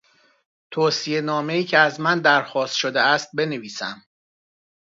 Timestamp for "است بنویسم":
3.01-4.03